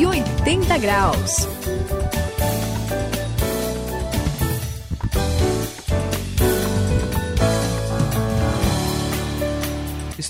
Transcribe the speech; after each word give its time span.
180 0.00 0.78
graus. 0.78 1.46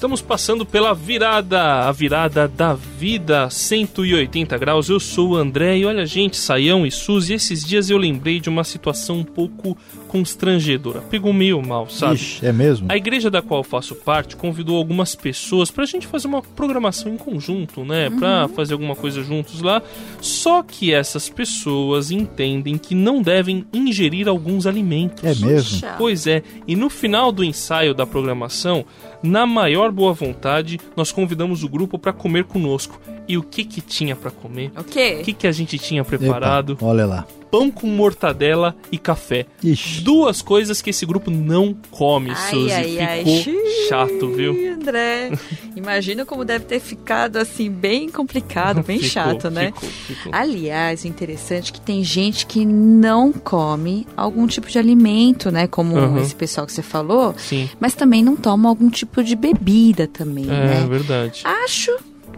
Estamos 0.00 0.22
passando 0.22 0.64
pela 0.64 0.94
virada, 0.94 1.86
a 1.86 1.92
virada 1.92 2.48
da 2.48 2.72
vida 2.72 3.50
180 3.50 4.56
graus. 4.56 4.88
Eu 4.88 4.98
sou 4.98 5.32
o 5.32 5.36
André 5.36 5.76
e 5.76 5.84
olha, 5.84 6.06
gente, 6.06 6.38
Saião 6.38 6.86
e 6.86 6.90
Suzy, 6.90 7.34
esses 7.34 7.62
dias 7.62 7.90
eu 7.90 7.98
lembrei 7.98 8.40
de 8.40 8.48
uma 8.48 8.64
situação 8.64 9.18
um 9.18 9.24
pouco 9.24 9.76
constrangedora. 10.08 11.02
Pegou 11.02 11.34
meio 11.34 11.60
mal, 11.60 11.88
sabe? 11.90 12.14
Ixi, 12.14 12.46
é 12.46 12.50
mesmo? 12.50 12.86
A 12.90 12.96
igreja 12.96 13.30
da 13.30 13.42
qual 13.42 13.60
eu 13.60 13.64
faço 13.64 13.94
parte 13.94 14.36
convidou 14.36 14.78
algumas 14.78 15.14
pessoas 15.14 15.70
pra 15.70 15.84
gente 15.84 16.06
fazer 16.06 16.28
uma 16.28 16.40
programação 16.40 17.12
em 17.12 17.18
conjunto, 17.18 17.84
né? 17.84 18.08
Uhum. 18.08 18.18
Pra 18.18 18.48
fazer 18.48 18.72
alguma 18.72 18.96
coisa 18.96 19.22
juntos 19.22 19.60
lá. 19.60 19.82
Só 20.18 20.62
que 20.62 20.94
essas 20.94 21.28
pessoas 21.28 22.10
entendem 22.10 22.78
que 22.78 22.94
não 22.94 23.20
devem 23.20 23.66
ingerir 23.70 24.28
alguns 24.28 24.66
alimentos. 24.66 25.22
É 25.22 25.34
mesmo? 25.46 25.86
Pois 25.98 26.26
é, 26.26 26.42
e 26.66 26.74
no 26.74 26.88
final 26.88 27.30
do 27.30 27.44
ensaio 27.44 27.94
da 27.94 28.06
programação, 28.06 28.86
na 29.22 29.44
maior 29.44 29.89
boa 29.90 30.12
vontade, 30.12 30.78
nós 30.96 31.12
convidamos 31.12 31.62
o 31.62 31.68
grupo 31.68 31.98
para 31.98 32.12
comer 32.12 32.44
conosco. 32.44 33.00
E 33.28 33.36
o 33.38 33.42
que 33.42 33.64
que 33.64 33.80
tinha 33.80 34.16
para 34.16 34.30
comer? 34.30 34.72
O 34.76 34.84
quê? 34.84 35.18
O 35.20 35.24
que 35.24 35.32
que 35.32 35.46
a 35.46 35.52
gente 35.52 35.78
tinha 35.78 36.04
preparado? 36.04 36.72
Epa, 36.72 36.86
olha 36.86 37.06
lá. 37.06 37.26
Pão 37.50 37.70
com 37.70 37.86
mortadela 37.88 38.76
e 38.92 38.98
café. 38.98 39.46
Ixi. 39.62 40.02
Duas 40.02 40.40
coisas 40.40 40.80
que 40.80 40.90
esse 40.90 41.04
grupo 41.04 41.30
não 41.30 41.74
come, 41.90 42.30
Ai, 42.30 42.50
Suzy. 42.50 42.72
ai, 42.72 42.98
ai. 43.00 43.18
Ficou 43.24 43.42
Xiii, 43.42 43.88
chato, 43.88 44.28
viu? 44.32 44.72
André, 44.72 45.32
imagina 45.76 46.24
como 46.24 46.44
deve 46.44 46.64
ter 46.64 46.80
ficado 46.80 47.36
assim, 47.38 47.68
bem 47.70 48.08
complicado, 48.08 48.82
bem 48.82 48.98
Ficou, 48.98 49.10
chato, 49.10 49.50
né? 49.50 49.72
ficou, 49.72 49.88
ficou. 49.90 50.32
Aliás, 50.34 51.04
o 51.04 51.08
interessante 51.08 51.70
é 51.70 51.74
que 51.74 51.80
tem 51.80 52.04
gente 52.04 52.46
que 52.46 52.64
não 52.64 53.32
come 53.32 54.06
algum 54.16 54.46
tipo 54.46 54.68
de 54.68 54.78
alimento, 54.78 55.50
né? 55.50 55.66
Como 55.66 55.96
Uhum. 55.96 56.18
esse 56.18 56.34
pessoal 56.34 56.66
que 56.66 56.72
você 56.72 56.82
falou, 56.82 57.34
Sim, 57.36 57.68
mas 57.80 57.94
também 57.94 58.22
não 58.22 58.36
toma 58.36 58.68
algum 58.68 58.88
tipo 58.88 59.22
de 59.24 59.34
bebida 59.34 60.06
também, 60.06 60.44
é 60.44 60.48
né? 60.48 60.86
verdade. 60.88 61.42
Acho, 61.44 61.90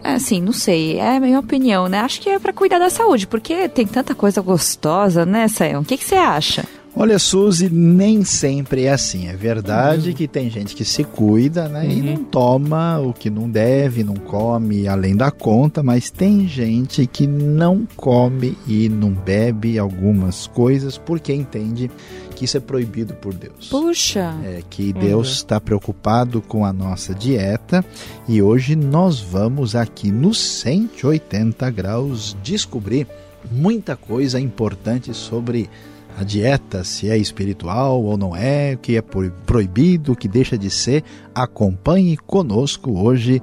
assim, 0.03 0.41
não 0.41 0.53
sei, 0.53 0.97
é 0.99 1.17
a 1.17 1.19
minha 1.19 1.39
opinião, 1.39 1.87
né? 1.87 1.99
Acho 1.99 2.21
que 2.21 2.29
é 2.29 2.39
pra 2.39 2.53
cuidar 2.53 2.79
da 2.79 2.89
saúde, 2.89 3.27
porque 3.27 3.67
tem 3.69 3.85
tanta 3.87 4.13
coisa 4.13 4.41
gostosa, 4.41 5.25
né, 5.25 5.47
Sayão? 5.47 5.81
O 5.81 5.85
que, 5.85 5.97
que 5.97 6.03
você 6.03 6.15
acha? 6.15 6.65
Olha, 6.95 7.17
Suzy, 7.17 7.69
nem 7.71 8.23
sempre 8.23 8.83
é 8.83 8.91
assim. 8.93 9.27
É 9.27 9.35
verdade 9.35 10.13
que 10.13 10.27
tem 10.27 10.47
gente 10.49 10.75
que 10.75 10.85
se 10.85 11.03
cuida, 11.03 11.67
né? 11.67 11.87
E 11.87 11.99
Uhum. 11.99 12.03
não 12.05 12.23
toma 12.23 12.99
o 12.99 13.11
que 13.11 13.31
não 13.31 13.49
deve, 13.49 14.03
não 14.03 14.13
come 14.15 14.87
além 14.87 15.15
da 15.15 15.31
conta, 15.31 15.81
mas 15.81 16.11
tem 16.11 16.47
gente 16.47 17.07
que 17.07 17.25
não 17.25 17.87
come 17.95 18.55
e 18.67 18.87
não 18.89 19.09
bebe 19.09 19.79
algumas 19.79 20.45
coisas 20.45 20.95
porque 20.95 21.33
entende 21.33 21.89
que 22.35 22.45
isso 22.45 22.57
é 22.57 22.59
proibido 22.59 23.15
por 23.15 23.33
Deus. 23.33 23.69
Puxa, 23.69 24.35
É 24.43 24.61
que 24.69 24.93
Deus 24.93 25.29
está 25.31 25.59
preocupado 25.59 26.41
com 26.41 26.63
a 26.63 26.71
nossa 26.71 27.13
dieta 27.15 27.83
e 28.27 28.39
hoje 28.39 28.75
nós 28.75 29.19
vamos 29.19 29.75
aqui 29.75 30.11
no 30.11 30.31
180 30.33 31.69
graus 31.71 32.37
descobrir 32.43 33.07
muita 33.51 33.95
coisa 33.95 34.39
importante 34.39 35.11
sobre 35.13 35.69
a 36.17 36.23
dieta, 36.23 36.83
se 36.83 37.09
é 37.09 37.17
espiritual 37.17 38.03
ou 38.03 38.17
não 38.17 38.35
é, 38.35 38.73
o 38.75 38.77
que 38.77 38.95
é 38.97 39.01
pro- 39.01 39.31
proibido, 39.45 40.11
o 40.11 40.15
que 40.15 40.27
deixa 40.27 40.57
de 40.57 40.69
ser. 40.69 41.03
Acompanhe 41.33 42.17
conosco 42.17 42.91
hoje. 42.99 43.41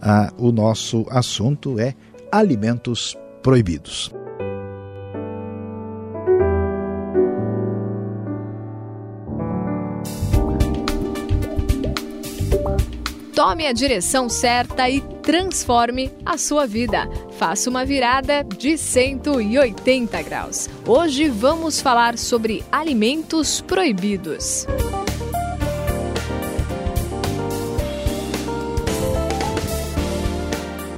ah, 0.00 0.32
o 0.38 0.52
nosso 0.52 1.04
assunto 1.10 1.78
é 1.80 1.94
alimentos 2.30 3.16
proibidos. 3.42 4.12
Tome 13.34 13.66
a 13.66 13.72
direção 13.72 14.28
certa 14.28 14.88
e 14.88 15.00
transforme 15.28 16.10
a 16.24 16.38
sua 16.38 16.66
vida. 16.66 17.06
Faça 17.32 17.68
uma 17.68 17.84
virada 17.84 18.42
de 18.42 18.78
180 18.78 20.22
graus. 20.22 20.70
Hoje 20.86 21.28
vamos 21.28 21.82
falar 21.82 22.16
sobre 22.16 22.64
alimentos 22.72 23.60
proibidos. 23.60 24.66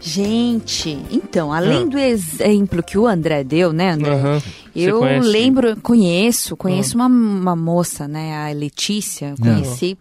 gente, 0.01 0.99
então, 1.11 1.53
além 1.53 1.83
Ah. 1.83 1.87
do 1.87 1.99
exemplo 1.99 2.83
que 2.83 2.99
o 2.99 3.07
André 3.07 3.45
deu, 3.45 3.73
né, 3.73 3.91
André? 3.93 4.13
Aham. 4.13 4.43
Você 4.75 4.91
Eu 4.91 4.99
conhece? 5.01 5.27
Ah. 5.29 5.31
lembro, 5.31 5.77
conheço, 5.81 6.57
conheço 6.57 6.97
uma, 6.97 7.07
uma 7.07 7.57
moça, 7.57 8.07
né, 8.07 8.49
a 8.49 8.53
Letícia, 8.55 9.31
eu 9.31 9.37
conheci, 9.37 9.99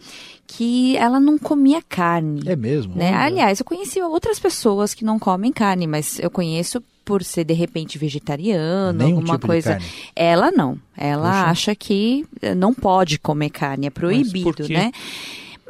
que 0.47 0.95
ela 0.97 1.19
não 1.19 1.37
comia 1.37 1.81
carne. 1.87 2.41
É 2.45 2.55
mesmo? 2.55 2.95
né? 2.95 3.13
Aliás, 3.13 3.59
eu 3.59 3.65
conheci 3.65 4.01
outras 4.01 4.39
pessoas 4.39 4.93
que 4.93 5.05
não 5.05 5.17
comem 5.19 5.51
carne, 5.51 5.85
mas 5.87 6.19
eu 6.19 6.29
conheço 6.29 6.83
por 7.05 7.23
ser 7.23 7.43
de 7.43 7.53
repente 7.53 7.97
vegetariano, 7.97 8.99
Nenhum 8.99 9.17
alguma 9.17 9.33
tipo 9.35 9.47
coisa. 9.47 9.79
Ela 10.15 10.51
não. 10.51 10.77
Ela 10.95 11.31
Puxa. 11.31 11.45
acha 11.45 11.75
que 11.75 12.23
não 12.55 12.71
pode 12.73 13.17
comer 13.17 13.49
carne, 13.49 13.87
é 13.87 13.89
proibido, 13.89 14.67
né? 14.69 14.91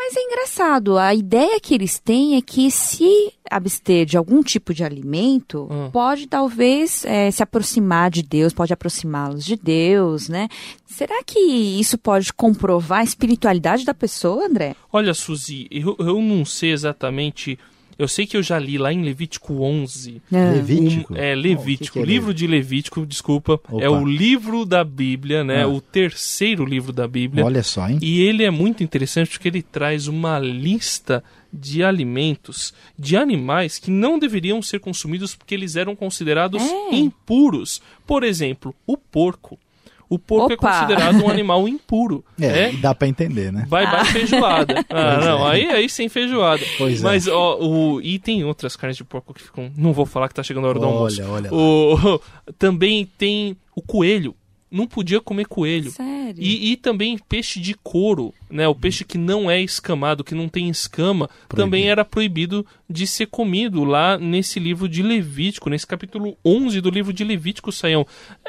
Mas 0.02 0.16
é 0.16 0.22
engraçado, 0.22 0.98
a 0.98 1.14
ideia 1.14 1.60
que 1.60 1.74
eles 1.76 2.00
têm 2.00 2.38
é 2.38 2.42
que 2.42 2.72
se 2.72 3.34
abster 3.52 4.06
de 4.06 4.16
algum 4.16 4.42
tipo 4.42 4.74
de 4.74 4.82
alimento, 4.82 5.68
Hum. 5.70 5.90
pode 5.92 6.26
talvez 6.26 7.04
eh, 7.04 7.30
se 7.32 7.44
aproximar 7.44 8.10
de 8.10 8.24
Deus, 8.24 8.54
pode 8.54 8.72
aproximá-los 8.72 9.44
de 9.44 9.58
Deus, 9.58 10.30
né? 10.30 10.48
Será 10.86 11.22
que 11.26 11.38
isso 11.38 11.98
pode 11.98 12.32
comprovar 12.32 13.02
a 13.02 13.04
espiritualidade 13.04 13.84
da 13.84 13.94
pessoa, 13.94 14.46
André? 14.46 14.74
Olha, 14.92 15.14
Suzy, 15.14 15.68
eu, 15.70 15.98
eu 16.00 16.22
não 16.22 16.46
sei 16.46 16.72
exatamente. 16.72 17.60
Eu 18.00 18.08
sei 18.08 18.26
que 18.26 18.38
eu 18.38 18.42
já 18.42 18.58
li 18.58 18.78
lá 18.78 18.94
em 18.94 19.04
Levítico 19.04 19.62
11. 19.62 20.22
Ah. 20.32 20.52
Levítico? 20.54 21.14
Um- 21.14 21.18
é, 21.18 21.36
Oh, 21.36 21.38
o 21.38 21.42
Levítico. 21.42 21.94
que 21.94 22.00
que 22.00 22.00
é 22.00 22.06
livro 22.06 22.34
de 22.34 22.48
Levítico, 22.48 23.06
desculpa. 23.06 23.54
Opa. 23.54 23.84
É 23.84 23.90
o 23.90 24.06
livro 24.06 24.66
da 24.66 24.84
Bíblia, 24.86 25.44
né? 25.44 25.64
Ah. 25.64 25.68
O 25.68 25.82
terceiro 25.82 26.64
livro 26.66 26.94
da 26.94 27.06
Bíblia. 27.08 27.44
Olha 27.46 27.62
só, 27.62 27.88
hein? 27.90 28.00
E 28.02 28.22
ele 28.22 28.44
é 28.46 28.50
muito 28.50 28.82
interessante 28.84 29.30
porque 29.32 29.50
ele 29.50 29.62
traz 29.62 30.08
uma 30.08 30.40
lista 30.40 31.22
de 31.52 31.84
alimentos 31.84 32.74
de 32.98 33.18
animais 33.18 33.78
que 33.80 33.92
não 33.92 34.18
deveriam 34.18 34.62
ser 34.62 34.80
consumidos 34.80 35.36
porque 35.36 35.54
eles 35.54 35.76
eram 35.76 35.96
considerados 35.96 36.62
É. 36.62 36.96
impuros. 36.96 37.81
Por 38.08 38.24
exemplo, 38.24 38.74
o 38.88 38.96
porco. 38.96 39.60
O 40.09 40.18
porco 40.18 40.53
Opa! 40.53 40.70
é 40.70 40.74
considerado 40.74 41.24
um 41.24 41.30
animal 41.30 41.68
impuro. 41.68 42.25
É, 42.42 42.70
É, 42.70 42.72
dá 42.74 42.96
pra 42.96 43.08
entender, 43.08 43.52
né? 43.52 43.66
Bye 43.70 43.86
bye 43.86 44.06
feijoada. 44.06 44.86
Ah, 44.90 45.20
não, 45.24 45.47
é. 45.47 45.52
aí, 45.52 45.70
aí 45.70 45.90
sem 45.90 46.09
feijoada. 46.09 46.64
Pois 46.78 47.02
é. 47.02 47.03
Mas, 47.03 47.28
ó, 47.28 47.59
o, 47.59 48.02
e 48.02 48.18
tem 48.18 48.44
outras 48.44 48.75
carnes 48.75 48.98
de 48.98 49.03
porco 49.03 49.34
que 49.34 49.44
ficam. 49.44 49.72
Não 49.78 49.94
vou 49.94 50.06
falar 50.06 50.28
que 50.28 50.34
tá 50.34 50.42
chegando 50.42 50.66
a 50.66 50.69
hora 50.69 50.80
do 50.80 50.86
almoço. 50.86 51.22
Olha, 51.24 51.53
olha 51.53 52.19
também 52.58 53.06
tem 53.18 53.56
o 53.75 53.81
coelho. 53.81 54.36
Não 54.72 54.85
podia 54.85 55.19
comer 55.19 55.46
coelho. 55.46 55.91
Sério? 55.91 56.35
E, 56.38 56.72
e 56.72 56.75
também 56.78 57.18
peixe 57.18 57.59
de 57.59 57.74
couro, 57.74 58.34
né? 58.50 58.68
O 58.68 58.75
peixe 58.75 59.03
que 59.03 59.18
não 59.18 59.50
é 59.50 59.59
escamado, 59.62 60.24
que 60.24 60.35
não 60.35 60.47
tem 60.47 60.69
escama, 60.69 61.30
também 61.50 61.90
era 61.90 62.06
proibido 62.06 62.66
de 62.90 63.07
ser 63.07 63.28
comido 63.28 63.84
lá 63.84 64.18
nesse 64.18 64.59
livro 64.59 64.88
de 64.88 65.02
Levítico, 65.02 65.69
nesse 65.69 65.88
capítulo 65.88 66.38
11 66.46 66.81
do 66.81 66.90
livro 66.90 67.12
de 67.12 67.24
Levítico, 67.24 67.72
Saião. 67.72 68.06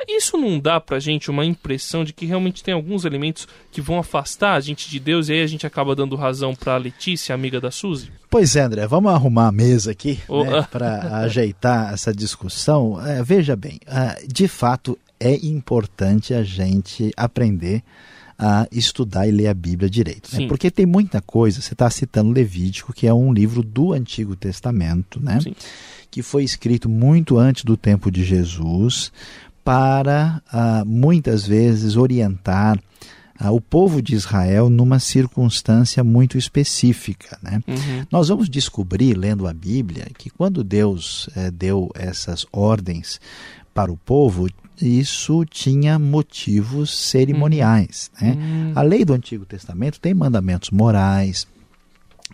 Isso 0.09 0.37
não 0.37 0.59
dá 0.59 0.81
pra 0.81 0.99
gente 0.99 1.31
uma 1.31 1.45
impressão 1.45 2.05
de 2.05 2.13
que 2.13 2.27
realmente 2.27 2.63
tem 2.63 2.75
alguns 2.75 3.07
alimentos 3.07 3.49
que 3.71 3.81
vão 3.81 3.99
afastar 3.99 4.55
a 4.55 4.61
gente 4.61 4.89
de 4.91 4.99
Deus 5.01 5.29
e 5.29 5.33
aí 5.33 5.43
a 5.43 5.47
gente 5.47 5.67
acaba 5.67 5.95
dando 5.95 6.17
razão 6.17 6.55
pra 6.55 6.77
Letícia, 6.77 7.35
amiga 7.35 7.61
da 7.61 7.71
Suzy? 7.71 8.11
Pois 8.29 8.57
é, 8.57 8.61
André, 8.61 8.87
vamos 8.87 9.13
arrumar 9.13 9.49
a 9.49 9.53
mesa 9.53 9.91
aqui 9.91 10.21
Oh, 10.29 10.45
né, 10.45 10.67
para 10.71 11.19
ajeitar 11.19 11.93
essa 11.93 12.13
discussão. 12.15 13.05
É, 13.05 13.23
veja 13.23 13.57
bem, 13.57 13.81
ah, 13.87 14.17
de 14.27 14.47
fato 14.47 14.99
é 15.21 15.35
importante 15.47 16.33
a 16.33 16.43
gente 16.43 17.13
aprender 17.17 17.85
a 18.39 18.67
estudar 18.73 19.29
e 19.29 19.31
ler 19.31 19.49
a 19.49 19.55
Bíblia 19.55 19.91
direito. 19.91 20.35
né? 20.35 20.49
Porque 20.49 20.71
tem 20.71 20.87
muita 20.87 21.21
coisa, 21.21 21.61
você 21.61 21.75
está 21.75 21.91
citando 21.91 22.33
Levítico, 22.33 22.91
que 22.91 23.07
é 23.07 23.13
um 23.13 23.31
livro 23.31 23.63
do 23.63 23.93
Antigo 23.93 24.35
Testamento, 24.35 25.21
né? 25.23 25.39
Sim. 25.43 25.55
que 26.11 26.23
foi 26.23 26.43
escrito 26.43 26.89
muito 26.89 27.39
antes 27.39 27.65
do 27.65 27.77
tempo 27.77 28.11
de 28.11 28.25
Jesus, 28.25 29.13
para 29.63 30.43
ah, 30.51 30.83
muitas 30.87 31.47
vezes 31.47 31.97
orientar 31.97 32.81
ah, 33.39 33.51
o 33.51 33.61
povo 33.61 34.01
de 34.01 34.15
Israel 34.15 34.71
numa 34.71 34.99
circunstância 34.99 36.03
muito 36.03 36.39
específica. 36.39 37.39
Né? 37.43 37.63
Uhum. 37.69 38.07
Nós 38.11 38.29
vamos 38.29 38.49
descobrir, 38.49 39.15
lendo 39.19 39.47
a 39.47 39.53
Bíblia, 39.53 40.07
que 40.17 40.31
quando 40.31 40.65
Deus 40.65 41.29
eh, 41.37 41.51
deu 41.51 41.91
essas 41.95 42.47
ordens 42.51 43.21
para 43.73 43.93
o 43.93 43.97
povo, 43.97 44.49
isso 44.81 45.45
tinha 45.45 45.99
motivos 45.99 46.91
cerimoniais. 46.97 48.11
Né? 48.21 48.37
A 48.75 48.83
lei 48.83 49.05
do 49.05 49.13
Antigo 49.13 49.45
Testamento 49.45 50.01
tem 50.01 50.15
mandamentos 50.15 50.71
morais, 50.71 51.47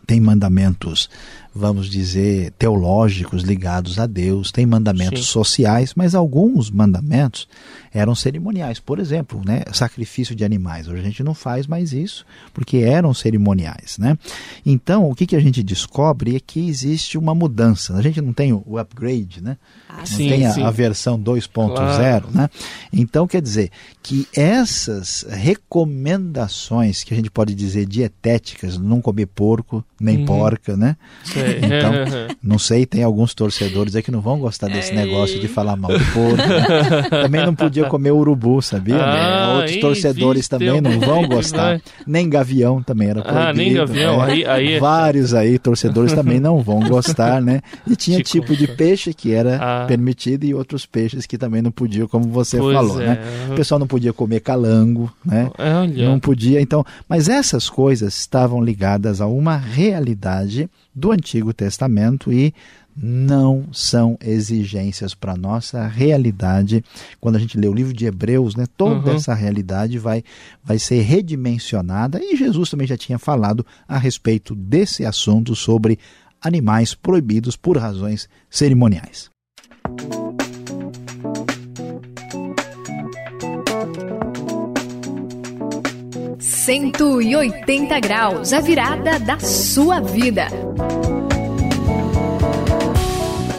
tem 0.07 0.21
mandamentos 0.21 1.11
vamos 1.57 1.89
dizer, 1.89 2.53
teológicos 2.59 3.43
ligados 3.43 3.99
a 3.99 4.07
Deus, 4.07 4.53
tem 4.53 4.67
mandamentos 4.67 5.21
Sim. 5.21 5.33
sociais, 5.33 5.93
mas 5.97 6.15
alguns 6.15 6.71
mandamentos 6.71 7.49
eram 7.93 8.15
cerimoniais. 8.15 8.79
Por 8.79 8.99
exemplo, 8.99 9.41
né, 9.45 9.63
sacrifício 9.73 10.35
de 10.35 10.45
animais. 10.45 10.87
Hoje 10.87 11.01
a 11.01 11.05
gente 11.05 11.23
não 11.23 11.33
faz 11.33 11.67
mais 11.67 11.93
isso, 11.95 12.27
porque 12.53 12.79
eram 12.79 13.15
cerimoniais. 13.15 13.97
Né? 13.99 14.19
Então, 14.65 15.09
o 15.09 15.15
que, 15.15 15.27
que 15.27 15.35
a 15.37 15.41
gente 15.41 15.63
descobre 15.63 16.37
é 16.37 16.41
que 16.41 16.69
existe 16.69 17.17
uma 17.17 17.35
mudança. 17.35 17.95
A 17.95 18.03
gente 18.03 18.21
não 18.21 18.35
tem 18.35 18.53
o 18.53 18.79
upgrade, 18.79 19.43
né? 19.43 19.57
Ah, 19.89 19.99
não 20.01 20.07
sim, 20.07 20.29
tem 20.29 20.45
a, 20.47 20.53
sim. 20.53 20.63
a 20.63 20.71
versão 20.71 21.19
2.0. 21.19 21.75
Claro. 21.75 22.29
Né? 22.33 22.51
Então, 22.93 23.27
quer 23.27 23.41
dizer 23.41 23.71
que 24.03 24.29
essas 24.35 25.25
recomendações, 25.29 27.03
que 27.03 27.15
a 27.15 27.17
gente 27.17 27.31
pode 27.31 27.55
dizer 27.55 27.87
dietéticas, 27.87 28.77
não 28.77 29.01
comer 29.01 29.27
porco, 29.27 29.83
nem 29.99 30.19
Uhum. 30.19 30.27
porca, 30.27 30.77
né? 30.77 30.97
Sei. 31.47 31.61
Então, 31.63 31.93
não 32.43 32.59
sei, 32.59 32.85
tem 32.87 33.03
alguns 33.03 33.35
torcedores 33.35 33.95
aí 33.97 34.03
que 34.03 34.11
não 34.11 34.21
vão 34.21 34.39
gostar 34.39 34.69
desse 34.69 34.93
negócio 34.95 35.39
de 35.41 35.49
falar 35.49 35.77
mal 35.77 35.91
do 35.93 36.05
porco. 36.13 36.37
né? 36.37 37.03
Também 37.23 37.45
não 37.45 37.55
podia 37.55 37.85
comer 37.87 38.11
urubu, 38.13 38.61
sabia? 38.63 38.97
Ah, 38.97 39.55
Outros 39.57 39.77
ih, 39.77 39.81
torcedores 39.81 40.49
também 40.49 40.81
não 40.81 40.91
um 40.93 41.01
vão 41.01 41.27
gostar. 41.29 41.57
vai. 41.77 41.83
Nem 42.07 42.29
gavião 42.29 42.83
também 42.83 43.09
era 43.09 43.23
proibido. 43.23 43.47
Ah, 43.49 43.53
nem 43.53 43.73
gavião, 43.75 44.19
né? 44.19 44.33
aí- 44.33 44.45
aí- 44.47 44.79
Vários 44.79 45.35
aí, 45.35 45.59
torcedores 45.59 46.13
também 46.13 46.39
não 46.41 46.61
vão 46.63 46.81
gostar, 46.81 47.41
né? 47.41 47.61
E 47.87 47.95
tinha 47.97 48.19
Te 48.19 48.25
tipo 48.25 48.57
de 48.57 48.67
peixe 48.67 49.13
que 49.15 49.33
era 49.33 49.57
Ah. 49.61 49.85
permitido 49.87 50.45
e 50.45 50.55
outros 50.55 50.85
peixes 50.87 51.27
que 51.27 51.39
também 51.39 51.63
não 51.63 51.71
podiam, 51.71 52.07
como 52.09 52.25
você 52.27 52.59
Pois 52.59 52.75
falou, 52.77 53.01
é. 53.01 53.07
né? 53.07 53.19
O 53.51 53.55
pessoal 53.55 53.79
não 53.79 53.87
podia 53.87 54.13
comer 54.13 54.41
calango, 54.41 55.13
né? 55.25 55.51
Olha. 55.59 56.09
Não 56.09 56.19
podia, 56.21 56.61
então. 56.61 56.85
Mas 57.09 57.29
essas 57.29 57.69
coisas 57.69 58.17
estavam 58.19 58.63
ligadas 58.63 59.21
a 59.21 59.27
uma 59.27 59.57
realidade 59.57 60.69
do 60.97 61.13
Antigo 61.13 61.53
Testamento 61.53 62.33
e 62.33 62.55
não 62.97 63.67
são 63.73 64.17
exigências 64.25 65.15
para 65.15 65.33
a 65.33 65.37
nossa 65.37 65.87
realidade. 65.87 66.83
Quando 67.21 67.37
a 67.37 67.39
gente 67.39 67.59
lê 67.59 67.69
o 67.69 67.75
livro 67.75 67.93
de 67.93 68.07
Hebreus, 68.07 68.57
né, 68.57 68.65
toda 68.75 69.11
Uhum. 69.11 69.17
essa 69.17 69.35
realidade 69.35 69.99
vai, 69.99 70.25
vai 70.65 70.79
ser 70.79 71.03
redimensionada. 71.03 72.19
E 72.23 72.35
Jesus 72.37 72.71
também 72.71 72.87
já 72.87 72.97
tinha 72.97 73.19
falado 73.19 73.67
a 73.87 73.99
respeito 73.99 74.55
desse 74.55 75.05
assunto 75.05 75.55
sobre 75.55 75.99
animais 76.41 76.95
proibidos 76.95 77.55
por 77.55 77.77
razões 77.77 78.29
cerimoniais. 78.49 79.29
Cento 86.67 87.23
e 87.23 87.37
oitenta 87.37 88.01
graus, 88.01 88.53
a 88.53 88.59
virada 88.61 89.21
da 89.21 89.39
sua 89.39 90.01
vida. 90.01 90.49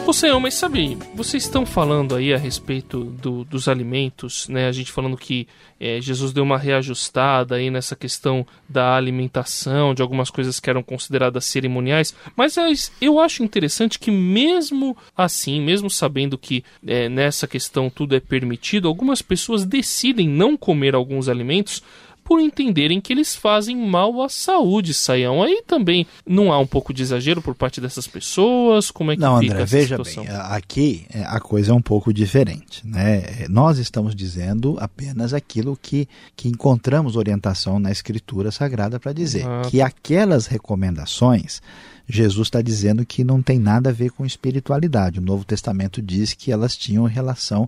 Ô 0.06 0.12
Senhor, 0.12 0.38
mas 0.40 0.52
sabe, 0.54 0.96
vocês 1.14 1.44
estão 1.44 1.64
falando 1.64 2.14
aí 2.14 2.34
a 2.34 2.38
respeito 2.38 3.04
do- 3.04 3.44
dos 3.44 3.66
alimentos, 3.66 4.46
né? 4.48 4.66
A 4.66 4.72
gente 4.72 4.92
falando 4.92 5.16
que 5.16 5.48
eh, 5.80 6.00
Jesus 6.02 6.32
deu 6.32 6.42
uma 6.44 6.58
reajustada 6.58 7.54
aí 7.54 7.70
nessa 7.70 7.94
questão 7.94 8.44
da 8.68 8.94
alimentação, 8.96 9.94
de 9.94 10.02
algumas 10.02 10.28
coisas 10.28 10.58
que 10.58 10.68
eram 10.68 10.82
consideradas 10.82 11.44
cerimoniais, 11.44 12.14
mas 12.36 12.58
as- 12.58 12.90
eu 13.00 13.20
acho 13.20 13.42
interessante 13.44 13.98
que 13.98 14.10
mesmo 14.10 14.96
assim, 15.16 15.60
mesmo 15.60 15.88
sabendo 15.88 16.36
que 16.36 16.64
eh, 16.86 17.08
nessa 17.08 17.46
questão 17.46 17.88
tudo 17.88 18.14
é 18.16 18.20
permitido, 18.20 18.88
algumas 18.88 19.22
pessoas 19.22 19.64
decidem 19.64 20.28
não 20.28 20.56
comer 20.56 20.94
alguns 20.94 21.28
alimentos 21.28 21.82
por 22.28 22.40
entenderem 22.40 23.00
que 23.00 23.10
eles 23.10 23.34
fazem 23.34 23.74
mal 23.74 24.20
à 24.20 24.28
saúde, 24.28 24.92
Saião. 24.92 25.42
Aí 25.42 25.62
também 25.66 26.06
não 26.26 26.52
há 26.52 26.58
um 26.58 26.66
pouco 26.66 26.92
de 26.92 27.02
exagero 27.02 27.40
por 27.40 27.54
parte 27.54 27.80
dessas 27.80 28.06
pessoas? 28.06 28.90
Como 28.90 29.10
é 29.10 29.16
que 29.16 29.22
Não, 29.22 29.40
fica 29.40 29.54
André, 29.54 29.64
veja 29.64 29.96
situação? 29.96 30.24
bem, 30.24 30.34
aqui 30.36 31.06
é, 31.08 31.22
a 31.22 31.40
coisa 31.40 31.72
é 31.72 31.74
um 31.74 31.80
pouco 31.80 32.12
diferente. 32.12 32.86
Né? 32.86 33.46
Nós 33.48 33.78
estamos 33.78 34.14
dizendo 34.14 34.76
apenas 34.78 35.32
aquilo 35.32 35.74
que, 35.80 36.06
que 36.36 36.48
encontramos 36.48 37.16
orientação 37.16 37.78
na 37.78 37.90
Escritura 37.90 38.50
Sagrada 38.50 39.00
para 39.00 39.14
dizer. 39.14 39.46
Ah. 39.46 39.62
Que 39.66 39.80
aquelas 39.80 40.46
recomendações, 40.46 41.62
Jesus 42.06 42.48
está 42.48 42.60
dizendo 42.60 43.06
que 43.06 43.24
não 43.24 43.40
tem 43.40 43.58
nada 43.58 43.88
a 43.88 43.92
ver 43.92 44.10
com 44.10 44.26
espiritualidade. 44.26 45.18
O 45.18 45.22
Novo 45.22 45.46
Testamento 45.46 46.02
diz 46.02 46.34
que 46.34 46.52
elas 46.52 46.76
tinham 46.76 47.04
relação 47.04 47.66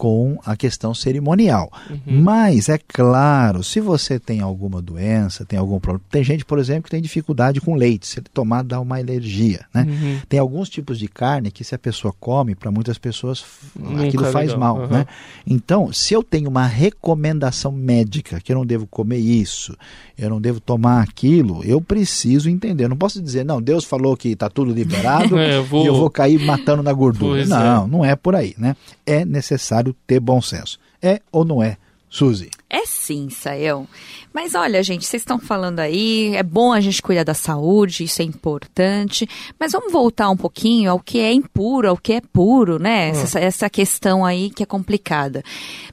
com 0.00 0.38
a 0.46 0.56
questão 0.56 0.94
cerimonial. 0.94 1.70
Uhum. 1.90 2.22
Mas 2.22 2.70
é 2.70 2.78
claro, 2.78 3.62
se 3.62 3.80
você 3.80 4.18
tem 4.18 4.40
alguma 4.40 4.80
doença, 4.80 5.44
tem 5.44 5.58
algum 5.58 5.78
problema, 5.78 6.06
tem 6.10 6.24
gente, 6.24 6.42
por 6.42 6.58
exemplo, 6.58 6.84
que 6.84 6.90
tem 6.90 7.02
dificuldade 7.02 7.60
com 7.60 7.74
leite, 7.74 8.06
se 8.06 8.18
ele 8.18 8.26
tomar 8.32 8.64
dá 8.64 8.80
uma 8.80 8.96
alergia, 8.96 9.66
né? 9.74 9.84
Uhum. 9.86 10.18
Tem 10.26 10.40
alguns 10.40 10.70
tipos 10.70 10.98
de 10.98 11.06
carne 11.06 11.50
que 11.50 11.62
se 11.62 11.74
a 11.74 11.78
pessoa 11.78 12.14
come, 12.18 12.54
para 12.54 12.70
muitas 12.70 12.96
pessoas 12.96 13.44
Nunca 13.78 14.04
aquilo 14.06 14.24
é 14.24 14.32
faz 14.32 14.52
legal, 14.54 14.58
mal, 14.74 14.82
aham. 14.84 14.88
né? 15.00 15.06
Então, 15.46 15.92
se 15.92 16.14
eu 16.14 16.22
tenho 16.22 16.48
uma 16.48 16.66
recomendação 16.66 17.70
médica 17.70 18.40
que 18.40 18.52
eu 18.52 18.56
não 18.56 18.64
devo 18.64 18.86
comer 18.86 19.18
isso, 19.18 19.76
eu 20.16 20.30
não 20.30 20.40
devo 20.40 20.60
tomar 20.60 21.02
aquilo, 21.02 21.62
eu 21.62 21.78
preciso 21.78 22.48
entender. 22.48 22.84
Eu 22.84 22.88
não 22.88 22.96
posso 22.96 23.20
dizer, 23.20 23.44
não, 23.44 23.60
Deus 23.60 23.84
falou 23.84 24.16
que 24.16 24.28
está 24.30 24.48
tudo 24.48 24.72
liberado 24.72 25.36
É, 25.38 25.56
eu 25.58 25.64
vou- 25.64 25.84
e 25.84 25.86
eu 25.86 25.94
vou 25.94 26.08
cair 26.08 26.40
matando 26.40 26.82
na 26.82 26.92
gordura. 26.92 27.34
Pois 27.36 27.48
não, 27.50 27.86
não 27.86 28.02
é 28.04 28.16
por 28.16 28.34
aí, 28.34 28.54
né? 28.56 28.74
É 29.04 29.24
necessário 29.26 29.89
ter 30.06 30.20
bom 30.20 30.40
senso. 30.40 30.78
É 31.02 31.20
ou 31.32 31.44
não 31.44 31.62
é, 31.62 31.76
Suzy? 32.08 32.50
É 32.68 32.84
sim, 32.86 33.28
Saião. 33.30 33.86
Mas 34.32 34.54
olha, 34.54 34.80
gente, 34.82 35.04
vocês 35.04 35.22
estão 35.22 35.38
falando 35.40 35.80
aí, 35.80 36.34
é 36.36 36.42
bom 36.42 36.72
a 36.72 36.80
gente 36.80 37.02
cuidar 37.02 37.24
da 37.24 37.34
saúde, 37.34 38.04
isso 38.04 38.22
é 38.22 38.24
importante. 38.24 39.28
Mas 39.58 39.72
vamos 39.72 39.92
voltar 39.92 40.30
um 40.30 40.36
pouquinho 40.36 40.90
ao 40.90 41.00
que 41.00 41.18
é 41.18 41.32
impuro, 41.32 41.88
ao 41.88 41.96
que 41.96 42.12
é 42.12 42.20
puro, 42.20 42.78
né? 42.78 43.08
Essa, 43.08 43.40
essa 43.40 43.70
questão 43.70 44.24
aí 44.24 44.50
que 44.50 44.62
é 44.62 44.66
complicada. 44.66 45.42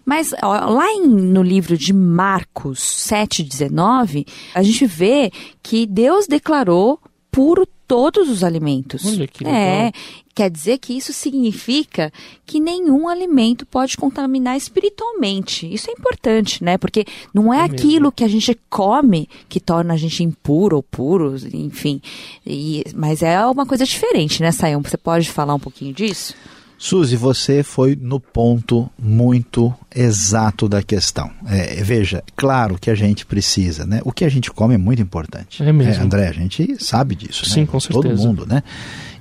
Mas 0.06 0.34
ó, 0.44 0.70
lá 0.70 0.92
em- 0.92 1.08
no 1.08 1.42
livro 1.42 1.76
de 1.78 1.94
Marcos 1.94 2.80
7,19, 2.80 4.26
a 4.54 4.62
gente 4.62 4.86
vê 4.86 5.32
que 5.64 5.86
Deus 5.86 6.28
declarou 6.28 7.00
puro 7.32 7.68
todos 7.88 8.30
os 8.30 8.44
alimentos. 8.44 9.06
Olha 9.06 9.28
que 9.28 9.46
É, 9.46 9.48
legal. 9.48 9.92
Quer 10.36 10.52
dizer 10.52 10.78
que 10.78 10.94
isso 10.96 11.12
significa 11.14 12.12
que 12.46 12.60
nenhum 12.60 13.08
alimento 13.08 13.66
pode 13.66 13.98
contaminar 13.98 14.56
espiritualmente. 14.58 15.72
Isso 15.74 15.90
é 15.90 15.94
importante, 15.94 16.64
né? 16.64 16.78
Porque 16.78 17.06
não 17.34 17.52
é, 17.54 17.60
É 17.62 17.64
aquilo 17.64 18.12
que 18.12 18.24
a 18.24 18.28
gente 18.28 18.58
come 18.70 19.28
que 19.50 19.60
torna 19.60 19.94
a 19.94 19.98
gente 19.98 20.24
impuro 20.24 20.76
ou 20.76 20.84
puro, 20.84 21.36
enfim. 21.54 22.02
E- 22.46 22.84
mas 22.94 23.24
é 23.24 23.44
uma 23.48 23.66
coisa 23.66 23.86
diferente, 23.86 24.42
né, 24.42 24.52
Sayão? 24.52 24.82
Você 24.84 24.98
pode 24.98 25.30
falar 25.30 25.56
um 25.56 25.60
pouquinho 25.60 25.94
disso? 25.94 26.36
Suzy, 26.80 27.16
você 27.16 27.64
foi 27.64 27.98
no 28.00 28.20
ponto 28.20 28.88
muito 29.00 29.74
exato 29.96 30.70
da 30.70 30.84
questão. 30.84 31.32
É, 31.48 31.82
veja, 31.84 32.24
claro 32.36 32.78
que 32.80 32.92
a 32.92 32.96
gente 32.96 33.26
precisa, 33.26 33.84
né? 33.86 34.00
O 34.06 34.12
que 34.12 34.24
a 34.24 34.30
gente 34.30 34.52
come 34.52 34.76
é 34.76 34.78
muito 34.78 35.02
importante. 35.02 35.64
É 35.64 35.72
mesmo. 35.74 36.04
André, 36.04 36.28
a 36.28 36.32
gente 36.34 36.78
sabe 36.84 37.16
disso, 37.16 37.46
Sim, 37.50 37.62
né? 37.62 37.66
com 37.66 37.80
Todo 37.80 38.04
certeza. 38.04 38.28
mundo, 38.28 38.46
né? 38.46 38.62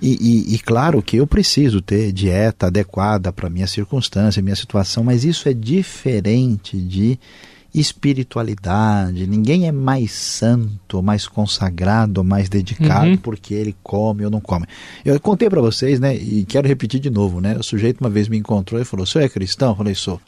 E, 0.02 0.50
e- 0.50 0.54
e 0.54 0.58
claro 0.58 1.00
que 1.02 1.16
eu 1.16 1.26
preciso 1.26 1.80
ter 1.80 2.12
dieta 2.12 2.66
adequada 2.66 3.32
para 3.32 3.48
minha 3.48 3.66
circunstância, 3.66 4.42
minha 4.42 4.54
situação, 4.56 5.02
mas 5.02 5.24
isso 5.24 5.48
é 5.48 5.54
diferente 5.54 6.76
de 6.78 7.18
espiritualidade. 7.80 9.26
Ninguém 9.26 9.66
é 9.66 9.72
mais 9.72 10.12
santo, 10.12 11.02
mais 11.02 11.26
consagrado, 11.26 12.22
mais 12.24 12.48
dedicado 12.48 13.10
Uhum. 13.10 13.16
porque 13.16 13.54
ele 13.54 13.74
come 13.82 14.24
ou 14.24 14.30
não 14.30 14.40
come. 14.40 14.66
Eu 15.04 15.18
contei 15.20 15.48
para 15.48 15.60
vocês, 15.60 16.00
né? 16.00 16.14
E 16.16 16.44
quero 16.44 16.66
repetir 16.68 17.00
de 17.00 17.10
novo, 17.10 17.40
né? 17.40 17.56
O 17.56 17.62
sujeito 17.62 18.00
uma 18.00 18.10
vez 18.10 18.28
me 18.28 18.36
encontrou 18.36 18.80
e 18.80 18.84
falou: 18.84 19.04
"O 19.04 19.06
senhor 19.06 19.24
é 19.24 19.28
cristão?" 19.28 19.70
Eu 19.70 19.76
falei: 19.76 19.94
"Sou." 19.94 20.20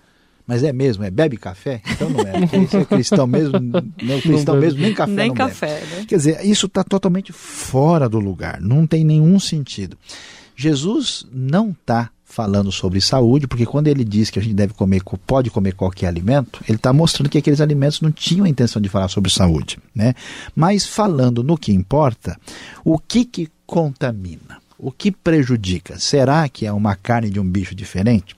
Mas 0.47 0.63
é 0.65 0.73
mesmo, 0.73 1.05
é 1.05 1.11
bebe 1.11 1.37
café? 1.37 1.83
Então 1.91 2.09
não 2.09 2.21
é. 2.21 2.33
Porque 2.49 2.77
é 2.79 2.85
cristão 2.87 3.27
mesmo, 3.27 3.61
não 3.61 4.21
cristão 4.21 4.55
bebe. 4.55 4.67
mesmo, 4.67 4.81
nem 4.81 4.95
café 4.95 5.13
Nem 5.13 5.29
não 5.29 5.35
bebe. 5.35 5.51
café, 5.51 5.83
né? 5.95 6.05
Quer 6.09 6.17
dizer, 6.17 6.41
isso 6.47 6.65
está 6.65 6.83
totalmente 6.83 7.33
fora 7.35 8.09
do 8.09 8.19
lugar, 8.19 8.59
não 8.59 8.87
tem 8.87 9.05
nenhum 9.05 9.39
sentido. 9.39 9.99
Jesus 10.57 11.27
não 11.31 11.71
está 11.71 12.09
falando 12.39 12.71
sobre 12.71 13.01
saúde, 13.01 13.49
porque 13.49 13.67
quando 13.67 13.89
ele 13.89 14.05
diz 14.05 14.31
que 14.31 14.39
a 14.39 14.43
gente 14.43 14.55
deve 14.55 14.73
comer, 14.73 15.03
pode 15.27 15.51
comer 15.51 15.75
qualquer 15.75 16.07
alimento, 16.07 16.63
ele 16.69 16.77
está 16.77 16.93
mostrando 16.93 17.29
que 17.29 17.37
aqueles 17.37 17.61
alimentos 17.61 18.01
não 18.01 18.13
tinham 18.13 18.47
a 18.47 18.49
intenção 18.49 18.81
de 18.81 18.89
falar 18.89 19.09
sobre 19.09 19.29
saúde, 19.29 19.77
né? 19.93 20.15
Mas 20.55 20.87
falando 20.87 21.43
no 21.43 21.59
que 21.59 21.73
importa, 21.73 22.39
o 22.85 22.97
que 22.97 23.25
que 23.25 23.49
contamina? 23.67 24.59
O 24.79 24.93
que 24.93 25.11
prejudica? 25.11 25.99
Será 25.99 26.49
que 26.49 26.65
é 26.65 26.73
uma 26.73 26.95
carne 26.95 27.29
de 27.29 27.41
um 27.41 27.45
bicho 27.45 27.75
diferente? 27.75 28.37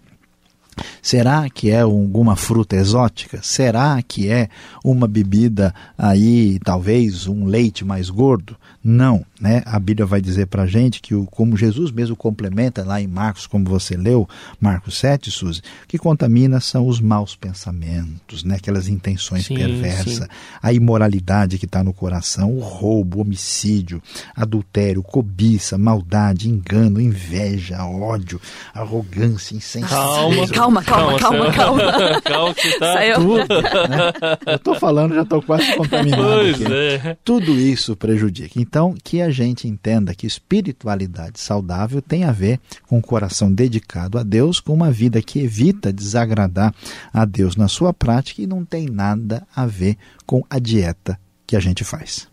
Será 1.03 1.51
que 1.51 1.71
é 1.71 1.81
alguma 1.81 2.37
fruta 2.37 2.77
exótica? 2.77 3.41
Será 3.43 4.01
que 4.03 4.31
é 4.31 4.49
uma 4.83 5.07
bebida 5.07 5.75
aí, 5.99 6.59
talvez 6.65 7.27
um 7.27 7.45
leite 7.45 7.85
mais 7.85 8.09
gordo? 8.09 8.57
Não, 8.83 9.25
né? 9.39 9.63
A 9.67 9.79
Bíblia 9.79 10.07
vai 10.07 10.23
dizer 10.23 10.47
para 10.47 10.63
a 10.63 10.67
gente 10.67 11.03
que, 11.03 11.15
o, 11.15 11.27
como 11.27 11.55
Jesus 11.55 11.91
mesmo 11.91 12.17
complementa 12.17 12.83
lá 12.83 12.99
em 12.99 13.07
Marcos, 13.07 13.47
como 13.47 13.69
você 13.69 13.95
leu, 13.95 14.27
Marcos 14.59 14.97
7, 14.97 15.31
Suzy, 15.31 15.61
que 15.87 15.99
contamina 15.99 16.61
são 16.61 16.87
os 16.87 16.99
maus 16.99 17.37
pensamentos, 17.37 18.43
né? 18.43 18.55
aquelas 18.57 18.89
intenções 18.89 19.45
sim, 19.45 19.55
perversas, 19.55 20.15
sim. 20.15 20.25
a 20.63 20.73
imoralidade 20.73 21.59
que 21.59 21.67
está 21.67 21.85
no 21.85 21.93
coração, 21.93 22.57
o 22.57 22.61
roubo, 22.61 23.19
o 23.19 23.21
homicídio, 23.21 24.03
adultério, 24.35 25.03
cobiça, 25.03 25.77
maldade, 25.77 26.49
engano, 26.49 26.99
inveja, 26.99 27.85
ódio, 27.85 28.41
arrogância, 28.73 29.55
insensatez. 29.55 30.51
Calma, 30.53 30.83
calma, 30.83 31.19
calma, 31.19 31.53
calma, 31.53 31.53
calma. 31.53 32.21
calma 32.25 32.55
que 32.55 32.79
tá 32.79 32.95
tudo. 33.17 33.37
Né? 33.37 34.37
Eu 34.47 34.57
estou 34.57 34.75
falando, 34.75 35.15
já 35.15 35.23
estou 35.23 35.43
quase 35.43 35.77
contaminado. 35.77 36.23
Pois 36.23 36.63
aqui. 36.63 36.73
é. 36.73 37.17
Tudo 37.23 37.53
isso 37.53 37.95
prejudica. 37.95 38.59
Então, 38.71 38.95
que 39.03 39.21
a 39.21 39.31
gente 39.31 39.67
entenda 39.67 40.15
que 40.15 40.29
espiritualidade 40.29 41.41
saudável 41.41 42.01
tem 42.01 42.23
a 42.23 42.31
ver 42.31 42.61
com 42.87 42.99
um 42.99 43.03
coração 43.03 43.53
dedicado 43.53 44.17
a 44.17 44.23
Deus, 44.23 44.61
com 44.61 44.73
uma 44.73 44.93
vida 44.93 45.21
que 45.21 45.41
evita 45.41 45.93
desagradar 45.93 46.73
a 47.13 47.25
Deus 47.25 47.57
na 47.57 47.67
sua 47.67 47.93
prática 47.93 48.41
e 48.41 48.47
não 48.47 48.65
tem 48.65 48.87
nada 48.87 49.45
a 49.57 49.67
ver 49.67 49.99
com 50.25 50.45
a 50.49 50.61
dieta 50.61 51.19
que 51.49 51.57
a 51.57 51.61
gente 51.61 51.83
faz. 51.83 52.29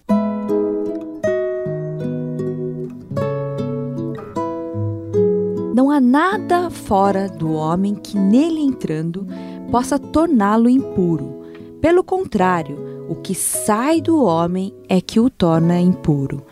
Não 5.74 5.90
há 5.90 6.00
nada 6.00 6.70
fora 6.70 7.28
do 7.28 7.52
homem 7.54 7.96
que 7.96 8.16
nele 8.16 8.62
entrando 8.62 9.26
possa 9.72 9.98
torná-lo 9.98 10.70
impuro. 10.70 11.42
Pelo 11.82 12.04
contrário, 12.04 12.87
o 13.08 13.16
que 13.16 13.34
sai 13.34 14.02
do 14.02 14.24
homem 14.24 14.74
é 14.88 15.00
que 15.02 15.20
o 15.20 15.30
torna 15.30 15.80
impuro. 15.80 16.46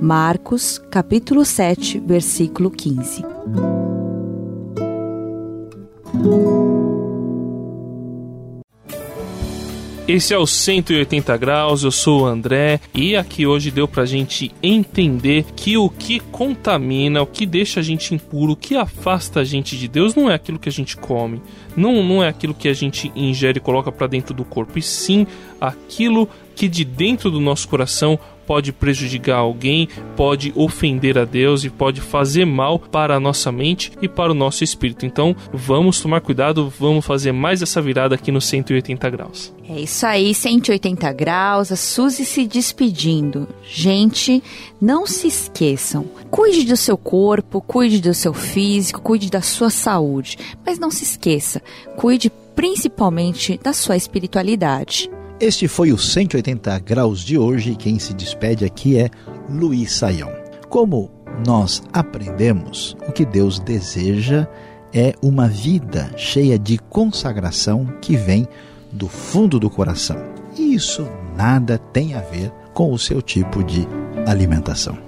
Marcos, 0.00 0.78
capítulo 0.90 1.44
7, 1.44 2.00
versículo 2.00 2.70
15. 2.70 3.24
Esse 10.08 10.32
é 10.32 10.38
o 10.38 10.46
180 10.46 11.36
graus, 11.36 11.82
eu 11.82 11.90
sou 11.90 12.22
o 12.22 12.24
André 12.24 12.80
e 12.94 13.14
aqui 13.14 13.46
hoje 13.46 13.70
deu 13.70 13.86
pra 13.86 14.06
gente 14.06 14.50
entender 14.62 15.44
que 15.54 15.76
o 15.76 15.90
que 15.90 16.18
contamina, 16.18 17.20
o 17.20 17.26
que 17.26 17.44
deixa 17.44 17.80
a 17.80 17.82
gente 17.82 18.14
impuro, 18.14 18.52
o 18.52 18.56
que 18.56 18.74
afasta 18.74 19.40
a 19.40 19.44
gente 19.44 19.76
de 19.76 19.86
Deus 19.86 20.14
não 20.14 20.30
é 20.30 20.34
aquilo 20.34 20.58
que 20.58 20.70
a 20.70 20.72
gente 20.72 20.96
come, 20.96 21.42
não, 21.76 22.02
não 22.02 22.24
é 22.24 22.28
aquilo 22.28 22.54
que 22.54 22.68
a 22.68 22.72
gente 22.72 23.12
ingere 23.14 23.58
e 23.58 23.60
coloca 23.60 23.92
para 23.92 24.06
dentro 24.06 24.32
do 24.32 24.46
corpo, 24.46 24.78
e 24.78 24.82
sim 24.82 25.26
aquilo 25.60 26.26
que 26.56 26.68
de 26.68 26.86
dentro 26.86 27.30
do 27.30 27.38
nosso 27.38 27.68
coração 27.68 28.18
pode 28.48 28.72
prejudicar 28.72 29.36
alguém, 29.36 29.90
pode 30.16 30.54
ofender 30.56 31.18
a 31.18 31.26
Deus 31.26 31.64
e 31.64 31.68
pode 31.68 32.00
fazer 32.00 32.46
mal 32.46 32.78
para 32.78 33.14
a 33.14 33.20
nossa 33.20 33.52
mente 33.52 33.92
e 34.00 34.08
para 34.08 34.32
o 34.32 34.34
nosso 34.34 34.64
espírito. 34.64 35.04
Então, 35.04 35.36
vamos 35.52 36.00
tomar 36.00 36.22
cuidado, 36.22 36.72
vamos 36.80 37.04
fazer 37.04 37.30
mais 37.30 37.60
essa 37.60 37.82
virada 37.82 38.14
aqui 38.14 38.32
no 38.32 38.40
180 38.40 39.10
graus. 39.10 39.52
É 39.68 39.78
isso 39.78 40.06
aí, 40.06 40.32
180 40.32 41.12
graus, 41.12 41.70
a 41.70 41.76
Suzy 41.76 42.24
se 42.24 42.46
despedindo. 42.46 43.46
Gente, 43.62 44.42
não 44.80 45.06
se 45.06 45.28
esqueçam. 45.28 46.06
Cuide 46.30 46.64
do 46.64 46.76
seu 46.76 46.96
corpo, 46.96 47.60
cuide 47.60 48.00
do 48.00 48.14
seu 48.14 48.32
físico, 48.32 49.02
cuide 49.02 49.28
da 49.28 49.42
sua 49.42 49.68
saúde. 49.68 50.38
Mas 50.64 50.78
não 50.78 50.90
se 50.90 51.04
esqueça, 51.04 51.60
cuide 51.96 52.32
principalmente 52.56 53.60
da 53.62 53.74
sua 53.74 53.94
espiritualidade. 53.94 55.10
Este 55.40 55.68
foi 55.68 55.92
o 55.92 55.98
180 55.98 56.76
graus 56.80 57.20
de 57.20 57.38
hoje. 57.38 57.76
Quem 57.76 57.96
se 58.00 58.12
despede 58.12 58.64
aqui 58.64 58.98
é 58.98 59.08
Luiz 59.48 59.92
Saião. 59.92 60.32
Como 60.68 61.12
nós 61.46 61.80
aprendemos, 61.92 62.96
o 63.06 63.12
que 63.12 63.24
Deus 63.24 63.60
deseja 63.60 64.48
é 64.92 65.14
uma 65.22 65.46
vida 65.46 66.10
cheia 66.16 66.58
de 66.58 66.76
consagração 66.76 67.86
que 68.02 68.16
vem 68.16 68.48
do 68.90 69.06
fundo 69.06 69.60
do 69.60 69.70
coração. 69.70 70.16
E 70.56 70.74
isso 70.74 71.06
nada 71.36 71.78
tem 71.78 72.14
a 72.14 72.20
ver 72.20 72.50
com 72.74 72.92
o 72.92 72.98
seu 72.98 73.22
tipo 73.22 73.62
de 73.62 73.86
alimentação. 74.26 75.07